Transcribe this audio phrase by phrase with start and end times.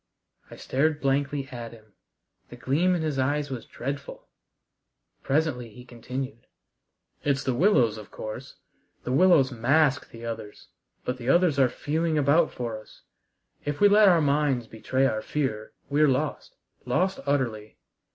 [0.49, 1.93] I stared blankly at him.
[2.49, 4.27] The gleam in his eyes was dreadful.
[5.21, 6.47] Presently he continued.
[7.23, 8.55] "It's the willows, of course.
[9.03, 10.69] The willows mask the others,
[11.05, 13.03] but the others are feeling about for us.
[13.63, 17.77] If we let our minds betray our fear, we're lost, lost utterly."